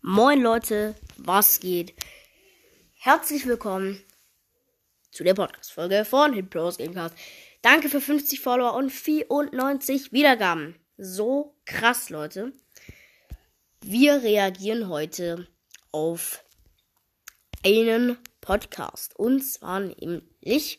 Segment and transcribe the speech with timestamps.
[0.00, 1.92] Moin Leute, was geht?
[2.94, 4.00] Herzlich willkommen
[5.10, 7.16] zu der Podcast-Folge von Hitpros Gamecast.
[7.62, 10.76] Danke für 50 Follower und 94 Wiedergaben.
[10.98, 12.52] So krass, Leute.
[13.80, 15.48] Wir reagieren heute
[15.90, 16.44] auf
[17.66, 19.18] einen Podcast.
[19.18, 20.78] Und zwar nämlich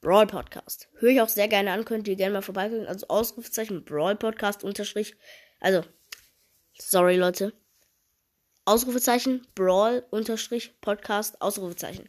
[0.00, 0.88] Brawl Podcast.
[0.94, 2.86] Höre ich auch sehr gerne an, könnt ihr gerne mal vorbeigucken.
[2.86, 5.14] Also Ausrufezeichen Brawl Podcast unterstrich.
[5.60, 5.84] Also,
[6.78, 7.52] sorry Leute.
[8.68, 12.06] Ausrufezeichen Brawl unterstrich Podcast Ausrufezeichen.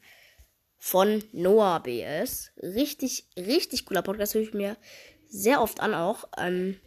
[0.78, 2.52] Von Noah BS.
[2.58, 4.34] Richtig, richtig cooler Podcast.
[4.34, 4.76] Höre ich mir
[5.30, 6.26] sehr oft an auch.
[6.38, 6.78] Ähm,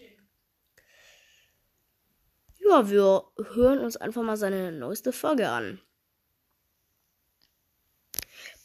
[2.59, 3.25] ja, wir
[3.55, 5.81] hören uns einfach mal seine neueste Folge an.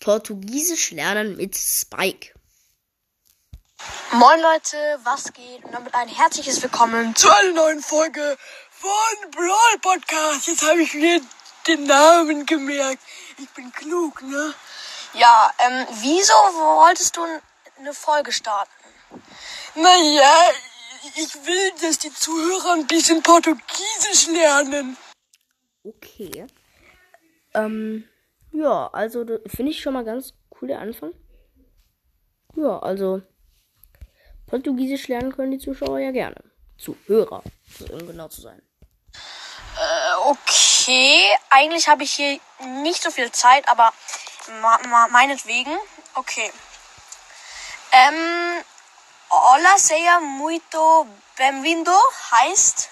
[0.02, 2.38] Portugiesisch lernen mit Spike.
[4.12, 5.64] Moin Leute, was geht?
[5.64, 8.38] Und damit ein herzliches Willkommen zu einer neuen Folge
[8.80, 10.48] von Brawl Podcast.
[10.48, 11.22] Jetzt habe ich mir
[11.68, 13.02] den Namen gemerkt.
[13.38, 14.54] Ich bin klug, ne?
[15.14, 17.22] Ja, ähm, wieso wolltest du
[17.80, 18.72] eine Folge starten?
[19.76, 20.52] Naja,
[21.16, 24.98] ich will, dass die Zuhörer ein bisschen Portugiesisch lernen.
[25.84, 26.46] Okay.
[27.54, 28.08] Ähm,
[28.52, 31.14] ja, also finde ich schon mal ganz cool der Anfang.
[32.56, 33.22] Ja, also
[34.48, 36.44] Portugiesisch lernen können die Zuschauer ja gerne.
[36.78, 37.44] Zuhörer,
[37.92, 38.62] um genau zu sein.
[40.28, 41.24] Okay.
[41.50, 42.38] Eigentlich habe ich hier
[42.82, 43.94] nicht so viel Zeit, aber
[44.62, 45.72] ma ma meinetwegen.
[46.16, 46.52] Okay.
[47.94, 48.64] Ähm,
[49.30, 51.94] hola, seja muito bem-vindo
[52.32, 52.90] heißt.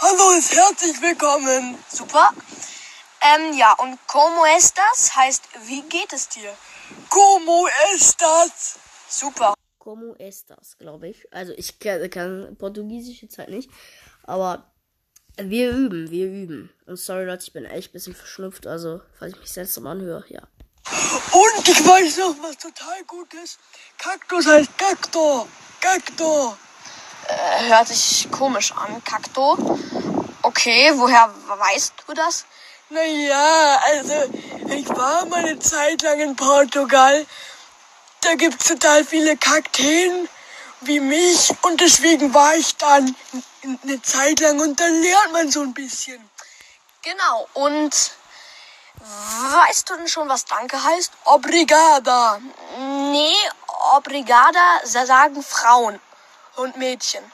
[0.00, 1.82] Hallo, ist herzlich willkommen.
[1.88, 2.30] Super.
[3.22, 6.54] Ähm, ja, und como estas heißt, wie geht es dir?
[7.08, 8.78] Como estas?
[9.08, 9.54] Super.
[9.78, 11.26] Como estas, glaube ich.
[11.32, 13.70] Also ich kann, kann Portugiesisch jetzt halt nicht,
[14.24, 14.70] aber
[15.36, 16.70] wir üben, wir üben.
[16.86, 20.24] Und sorry Leute, ich bin echt ein bisschen verschnupft, also falls ich mich seltsam anhöre,
[20.28, 20.42] ja.
[21.32, 23.58] Und ich weiß noch was total Gutes.
[23.98, 25.46] Kaktus heißt Kakto.
[25.80, 26.56] Kakto.
[27.28, 29.78] Äh, hört sich komisch an, Kakto.
[30.42, 32.44] Okay, woher weißt du das?
[32.88, 34.14] Naja, also
[34.74, 37.24] ich war mal eine Zeit lang in Portugal.
[38.22, 40.28] Da gibt's total viele Kakteen
[40.82, 43.14] wie mich und deswegen war ich dann
[43.82, 46.30] eine Zeit lang und dann lernt man so ein bisschen.
[47.02, 48.12] Genau, und
[49.00, 51.12] weißt du denn schon, was Danke heißt?
[51.24, 52.38] Obrigada.
[52.78, 53.34] Nee,
[53.96, 56.00] Obrigada sagen Frauen
[56.56, 57.24] und Mädchen.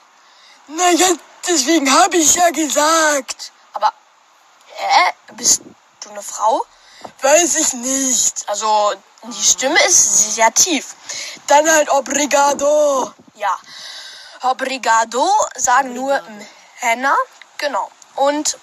[0.68, 1.08] Naja,
[1.46, 3.52] deswegen habe ich ja gesagt.
[3.72, 3.92] Aber,
[4.78, 5.62] äh, bist
[6.00, 6.64] du eine Frau?
[7.22, 8.48] Weiß ich nicht.
[8.48, 10.94] Also, die Stimme ist sehr tief.
[11.46, 13.12] Dann halt Obrigado.
[13.36, 13.58] Ja.
[14.42, 16.22] Obrigado sagen nur
[16.82, 17.16] Männer.
[17.58, 17.90] Genau.
[18.16, 18.58] Und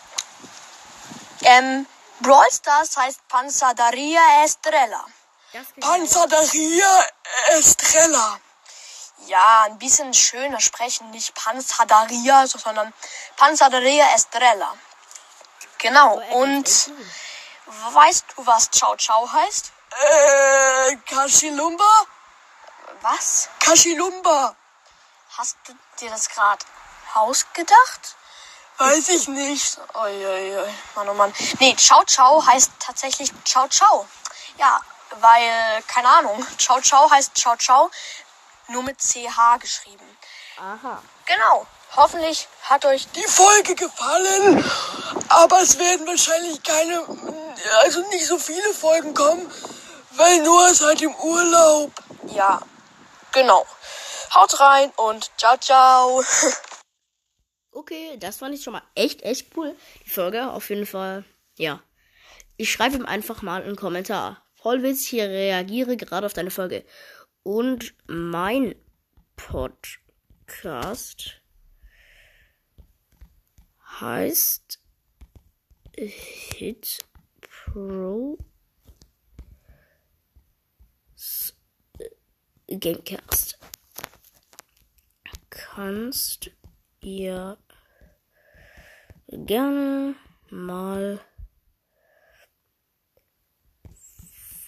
[1.41, 1.87] ähm,
[2.19, 5.05] Brawl Stars heißt Panzadaria Estrella.
[5.79, 7.07] Panzadaria
[7.49, 8.39] Estrella.
[9.27, 11.09] Ja, ein bisschen schöner sprechen.
[11.11, 12.93] Nicht Panzadaria, sondern
[13.37, 14.73] Panzadaria Estrella.
[15.77, 16.15] Genau.
[16.31, 16.91] Und
[17.91, 19.71] weißt du, was Ciao Ciao heißt?
[19.91, 22.05] Äh, Kashilumba?
[23.01, 23.49] Was?
[23.59, 24.55] Kashilumba.
[25.35, 26.63] Hast du dir das gerade
[27.15, 28.15] ausgedacht?
[28.77, 29.79] Weiß ich nicht.
[29.95, 30.71] Uiuiui.
[30.95, 31.33] Mann, oh Mann.
[31.59, 34.07] Nee, Ciao Ciao heißt tatsächlich Ciao Ciao.
[34.59, 34.79] Ja,
[35.21, 37.89] weil, keine Ahnung, Ciao Ciao heißt Ciao Ciao,
[38.67, 40.05] nur mit CH geschrieben.
[40.59, 41.01] Aha.
[41.25, 41.65] Genau.
[41.95, 44.63] Hoffentlich hat euch die Folge gefallen.
[45.29, 47.05] Aber es werden wahrscheinlich keine,
[47.81, 49.51] also nicht so viele Folgen kommen,
[50.11, 51.91] weil Noah ist halt im Urlaub.
[52.27, 52.61] Ja,
[53.31, 53.65] genau.
[54.35, 56.23] Haut rein und ciao, ciao.
[57.75, 59.75] Okay, das fand ich schon mal echt, echt cool.
[60.05, 61.25] Die Folge auf jeden Fall.
[61.57, 61.81] Ja.
[62.55, 64.45] Ich schreibe ihm einfach mal einen Kommentar.
[64.53, 66.85] Voll witzig, ich reagiere gerade auf deine Folge.
[67.41, 68.75] Und mein
[69.35, 71.41] Podcast
[73.99, 74.79] heißt
[75.97, 76.99] Hit
[77.41, 78.37] Pro
[82.67, 83.57] Gamecast.
[85.75, 86.51] Kannst
[87.01, 87.57] ihr
[89.27, 90.15] gerne
[90.51, 91.19] mal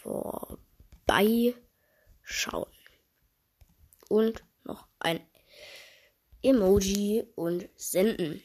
[0.01, 2.71] vorbeischauen.
[4.09, 5.19] Und noch ein
[6.41, 8.41] Emoji und senden.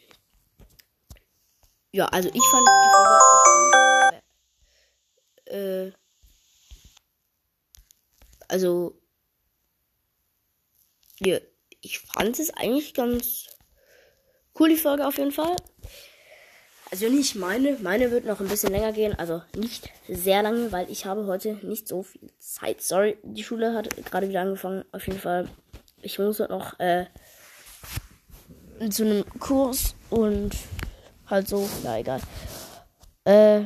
[1.92, 2.72] Ja, also ich fand die
[5.46, 5.92] Folge äh,
[8.48, 9.00] also
[11.20, 11.38] ja,
[11.82, 13.46] ich fand es eigentlich ganz
[14.58, 15.56] cool, die Folge auf jeden Fall.
[16.90, 17.76] Also nicht meine.
[17.80, 19.16] Meine wird noch ein bisschen länger gehen.
[19.16, 22.82] Also nicht sehr lange, weil ich habe heute nicht so viel Zeit.
[22.82, 24.84] Sorry, die Schule hat gerade wieder angefangen.
[24.92, 25.48] Auf jeden Fall.
[26.02, 27.06] Ich muss heute noch äh,
[28.90, 30.50] zu einem Kurs und
[31.26, 31.68] halt so.
[31.84, 32.20] Ja, egal.
[33.24, 33.60] Äh,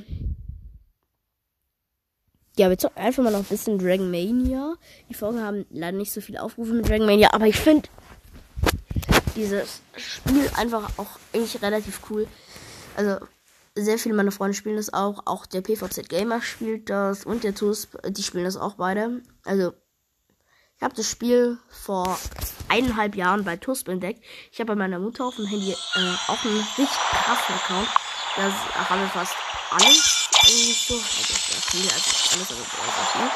[2.56, 4.74] ja, wir zocken einfach mal noch ein bisschen Dragon Mania.
[5.08, 7.88] Die Folgen haben leider nicht so viele Aufrufe mit Dragon Mania, aber ich finde
[9.34, 12.26] dieses Spiel einfach auch eigentlich relativ cool.
[12.96, 13.18] Also,
[13.76, 15.26] sehr viele meiner Freunde spielen das auch.
[15.26, 19.22] Auch der PVZ Gamer spielt das und der TUS, die spielen das auch beide.
[19.44, 19.72] Also,
[20.76, 22.18] ich habe das Spiel vor
[22.68, 24.24] eineinhalb Jahren bei TUS entdeckt.
[24.52, 27.88] Ich habe bei meiner Mutter auf dem Handy äh, auch einen richtig krassen Account.
[28.36, 29.34] Da haben wir fast
[29.70, 30.94] alles eigentlich so.
[30.94, 33.30] Also, das also alles, aber also viel.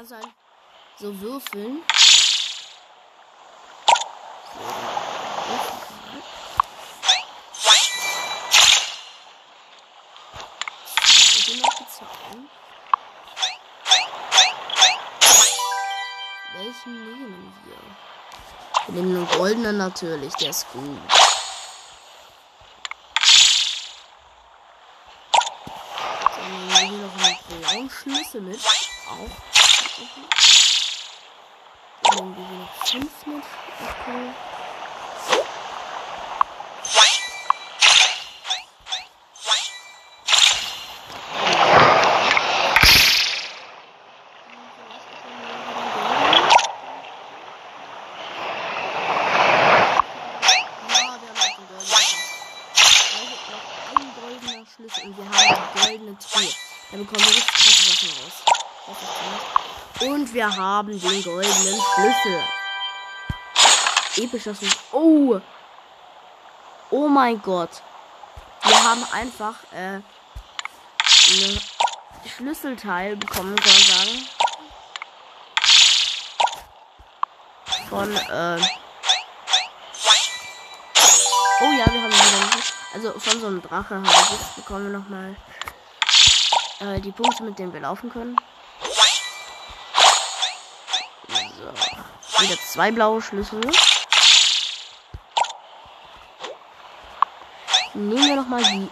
[0.00, 0.28] Kannst halt
[1.00, 1.82] so würfeln.
[16.52, 18.94] Welchen nehmen wir?
[18.94, 20.82] Wir nehmen einen goldenen natürlich, der ist gut.
[26.36, 28.60] Dann nehmen wir hier noch einen blauen Schlüssel mit.
[29.08, 29.50] Auch.
[32.02, 33.44] Dann nehmen wir hier noch fünf mit.
[33.80, 34.34] Okay.
[60.00, 62.40] Und wir haben den goldenen Schlüssel.
[64.40, 64.68] Schlüssel.
[64.92, 65.38] Oh!
[66.88, 67.82] Oh mein Gott.
[68.62, 71.60] Wir haben einfach äh, ein
[72.34, 74.26] Schlüsselteil bekommen, kann man sagen.
[77.90, 78.60] Von, äh.
[81.60, 82.62] Oh ja, wir haben wieder.
[82.94, 84.30] Also von so einem Drache halt.
[84.30, 85.36] Jetzt bekommen wir nochmal
[86.80, 88.36] äh, die Punkte, mit denen wir laufen können.
[91.60, 92.29] So.
[92.40, 93.60] Wieder zwei blaue Schlüssel.
[97.92, 98.88] Nehmen wir nochmal die,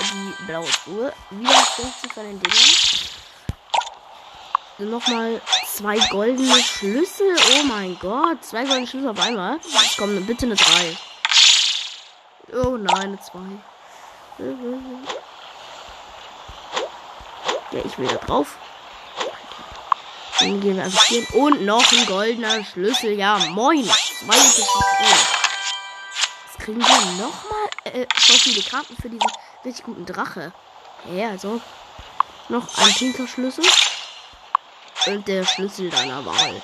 [0.00, 1.12] die blaue Truhe.
[1.30, 2.74] Wieder 50 von den Dingern.
[4.78, 7.36] Nochmal zwei goldene Schlüssel.
[7.52, 8.42] Oh mein Gott.
[8.42, 9.60] Zwei goldene Schlüssel auf einmal.
[9.98, 10.96] Kommt bitte eine 3.
[12.54, 13.38] Oh nein, eine 2.
[17.72, 18.56] Ja, ich will da drauf.
[20.40, 21.34] Dann gehen wir einfach hier.
[21.34, 23.12] Und noch ein goldener Schlüssel.
[23.12, 23.84] Ja, moin.
[23.84, 24.36] Zwei
[26.46, 29.30] Jetzt kriegen wir nochmal äh, so viele Karten für diesen
[29.64, 30.52] richtig guten Drache.
[31.12, 31.60] Ja, also.
[32.48, 33.64] Noch ein pinker Schlüssel.
[35.06, 36.62] Und der Schlüssel deiner Wahl.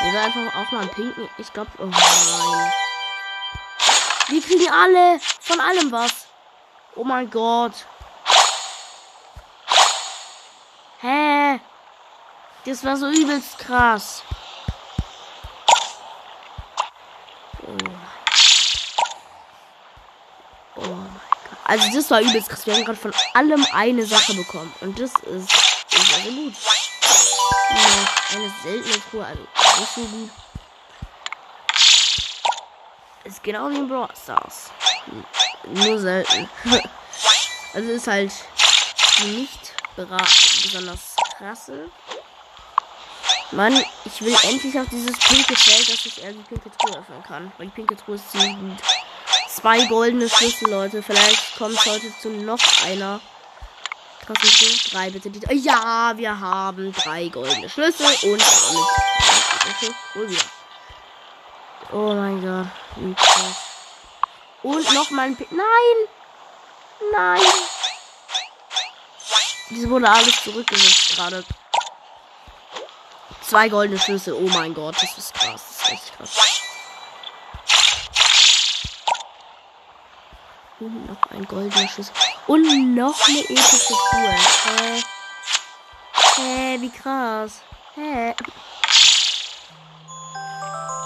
[0.00, 1.28] Wir werden einfach auch mal einen pinken.
[1.38, 1.70] Ich glaube.
[1.78, 2.72] Oh nein.
[4.28, 6.26] Wir kriegen alle von allem was.
[6.94, 7.72] Oh mein Gott.
[11.00, 11.60] Hä?
[12.64, 14.22] Das war so übelst krass.
[17.60, 17.76] Oh.
[20.76, 21.58] oh mein Gott.
[21.64, 22.64] Also das war übelst krass.
[22.66, 24.72] Wir haben gerade von allem eine Sache bekommen.
[24.80, 25.52] Und das ist,
[25.92, 26.54] ist also gut.
[27.70, 29.42] Ja, eine seltene Truhe, also
[29.80, 30.30] nicht so gut.
[33.24, 34.70] Ist genau wie in Brawl Stars.
[35.64, 36.48] Nur selten.
[37.74, 38.32] also ist halt
[39.24, 41.90] nicht besonders krasse.
[43.52, 47.22] Mann, ich will endlich auf dieses pinke Feld, dass ich eher die pinke Truhe öffnen
[47.22, 47.52] kann.
[47.58, 48.78] Weil die pinke Truhe ist ziemlich gut.
[49.48, 51.02] Zwei goldene Schlüssel, Leute.
[51.02, 53.20] Vielleicht kommt heute zu noch einer.
[54.26, 55.30] Kostet drei bitte.
[55.30, 60.44] Die, ja, wir haben drei goldene Schlüssel und damit wieder.
[61.92, 63.56] Oh mein Gott, krass.
[64.62, 66.08] Und nochmal ein P Nein!
[67.12, 67.42] Nein!
[69.70, 71.44] Diese wurde alles zurückgesetzt gerade.
[73.52, 74.32] Zwei goldene Schlüssel.
[74.32, 75.76] Oh mein Gott, das ist krass.
[75.76, 76.38] Das ist echt krass.
[80.80, 82.14] Und noch ein goldener Schlüssel.
[82.46, 84.30] Und noch eine epische Tour.
[84.70, 85.02] Hä?
[86.36, 87.60] Hä, wie krass.
[87.94, 88.34] Hä?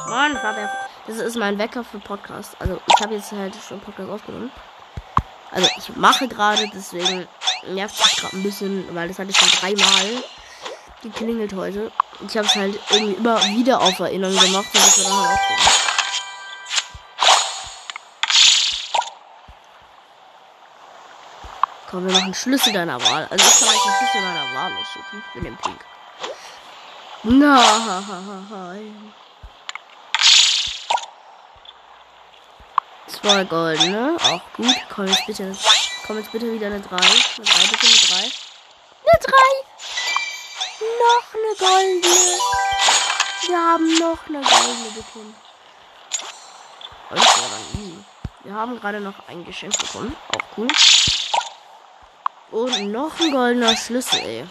[0.08, 0.38] Mann,
[1.08, 2.54] das ist mein Wecker für Podcast.
[2.60, 4.52] Also ich habe jetzt halt schon Podcast aufgenommen.
[5.50, 7.26] Also ich mache gerade, deswegen
[7.66, 10.22] nervt es gerade ein bisschen, weil das hatte ich schon dreimal
[11.02, 11.90] geklingelt heute.
[12.20, 15.38] Ich habe es halt irgendwie immer wieder auf Erinnerung gemacht und das war dann halt.
[21.90, 23.26] Komm, wir machen Schlüssel deiner Wahl.
[23.30, 25.25] Also ich kann euch den Schlüssel meiner Wahl aussuchen.
[25.26, 25.85] Ich bin im Pink.
[27.23, 29.12] Nein.
[33.08, 34.16] Zwei goldene.
[34.20, 34.76] Auch gut.
[34.94, 35.56] Komm jetzt bitte.
[36.06, 36.96] Komm jetzt bitte wieder eine 3.
[36.96, 37.12] Eine 3,
[37.70, 38.16] bitte eine 3.
[38.16, 39.75] Eine 3.
[40.78, 42.38] Noch eine goldene.
[43.47, 45.35] Wir haben noch eine goldene bekommen.
[47.11, 48.06] Und.
[48.45, 50.14] Wir haben gerade noch ein Geschenk bekommen.
[50.28, 50.68] Auch cool.
[52.50, 54.47] Und noch ein goldener Schlüssel, ey.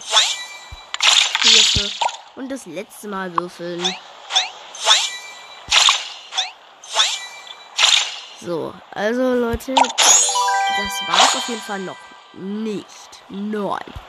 [2.34, 3.96] Und das letzte Mal würfeln.
[8.40, 11.96] So, also Leute, das war es auf jeden Fall noch
[12.34, 12.86] nicht.
[13.28, 14.05] Nein.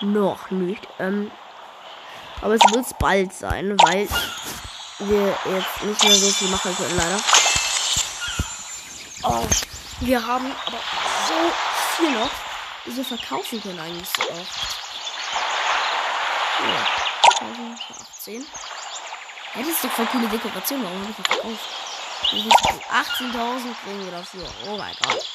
[0.00, 0.86] Noch nicht.
[0.98, 1.30] Ähm,
[2.42, 4.08] aber es wird bald sein, weil
[4.98, 7.20] wir jetzt nicht mehr so viel machen können, leider.
[9.22, 9.46] Oh,
[10.00, 10.78] wir haben aber
[11.26, 11.34] so
[11.96, 12.30] viel noch,
[12.84, 14.46] die verkaufen können eigentlich so auch.
[16.62, 16.86] Ja,
[18.00, 18.40] 18.
[18.40, 18.46] Ja,
[19.62, 20.82] das ist doch voll coole Dekoration.
[20.82, 21.64] Warum habe ich das verkauft?
[22.22, 24.44] 18.000 kriegen wir dafür.
[24.66, 25.28] Oh mein Gott.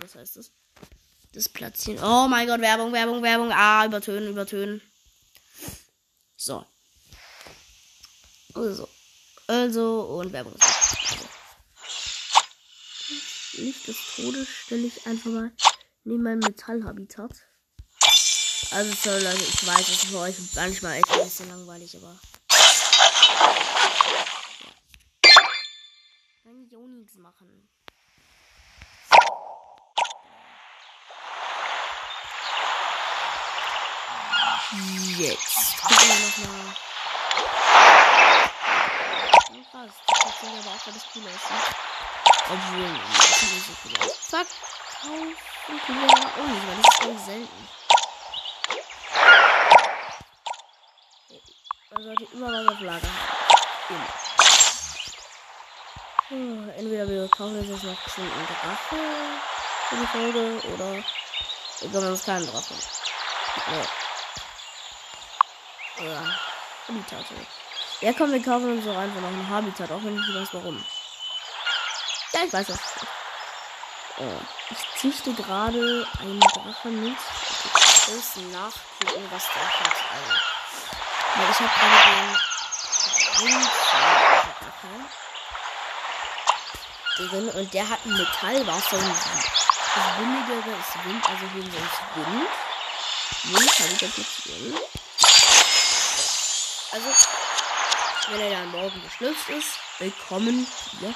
[0.00, 0.52] Das heißt das.
[1.36, 2.02] Das platzieren.
[2.02, 3.52] Oh mein Gott, Werbung, Werbung, Werbung.
[3.52, 4.80] Ah, übertönen, übertönen.
[6.34, 6.64] So.
[8.54, 8.88] Also.
[9.46, 10.54] Also, und Werbung.
[13.52, 15.52] Licht des Todes stelle ich einfach mal
[16.04, 17.32] neben mein Metallhabitat.
[18.70, 22.18] Also, so Leute, ich weiß, es ist für euch manchmal echt ein bisschen langweilig, aber.
[26.66, 27.68] Ich auch nichts machen.
[34.72, 36.74] Jetzt gucken wir nochmal.
[39.70, 41.66] Krass, das sieht aber auch, weil das cool aussieht.
[42.48, 44.14] Obwohl, das sieht nicht so cool aus.
[44.28, 44.48] Zack,
[45.02, 45.36] kaufen
[45.86, 47.62] wir auch nicht, weil das ist ganz selten.
[51.90, 53.46] Man sollte immer was auf Lager haben.
[53.88, 54.10] Immer.
[56.28, 58.96] Oh, entweder wir kaufen uns jetzt noch einen Drache
[59.88, 60.42] für die Folge
[60.74, 62.74] oder wir können uns keinen Drache.
[63.68, 64.05] Ja.
[65.98, 66.22] Ja.
[66.88, 67.24] Habitat.
[68.00, 70.48] Ja, komm, wir kaufen uns doch einfach noch ein Habitat, auch wenn ich nicht weiß
[70.52, 70.84] warum.
[72.32, 72.78] Ja, ich weiß was.
[74.18, 77.16] Oh, ich züchte gerade einen Drachen mit.
[77.16, 79.96] Ich muss nachgucken, was der hat.
[80.12, 80.32] Also.
[81.50, 82.36] Ich habe gerade den
[87.16, 88.98] drin und der hat ein Metallwasser
[89.96, 92.50] das billigere ist Wind, also holen wir uns Wind.
[93.44, 94.74] Wind habe ich da platzieren.
[96.92, 97.08] Also,
[98.28, 100.66] wenn er dann morgen geschlüpft ist, willkommen
[101.00, 101.14] hier.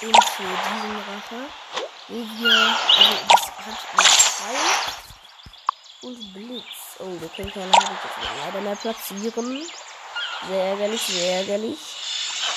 [0.00, 1.50] Und, für diesen Rache,
[2.08, 4.66] wo wir, also das hat einen Pfeil
[6.02, 6.78] und Blitz.
[7.28, 9.66] Oh, wir können keine Habitat leider mehr platzieren.
[10.48, 11.78] Sehr ärgerlich, sehr ärgerlich.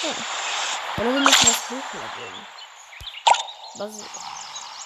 [0.03, 1.03] Ja.
[1.03, 2.47] Oder wir müssen was hochleveln.
[3.75, 4.05] Was ist,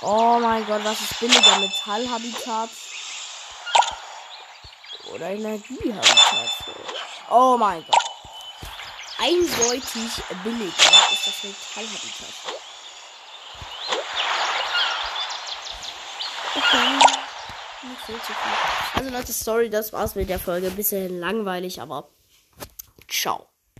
[0.01, 1.57] Oh mein Gott, was ist billiger?
[1.57, 2.69] Metallhabitat
[5.05, 6.51] oder Energiehabitat?
[7.29, 7.95] Oh mein Gott.
[9.17, 10.11] Eindeutig
[10.43, 10.69] billiger
[11.11, 12.33] ist das Metallhabitat.
[16.55, 17.14] Okay.
[18.07, 18.99] So zu viel.
[19.01, 20.69] Also Leute, sorry, das war's mit der Folge.
[20.71, 22.09] Bisschen langweilig, aber
[23.07, 23.47] ciao.